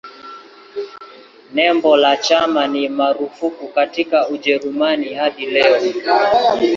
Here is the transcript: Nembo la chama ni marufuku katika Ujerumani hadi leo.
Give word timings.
Nembo 1.55 1.91
la 1.97 2.17
chama 2.17 2.67
ni 2.67 2.89
marufuku 2.89 3.67
katika 3.67 4.27
Ujerumani 4.29 5.13
hadi 5.13 5.45
leo. 5.45 5.81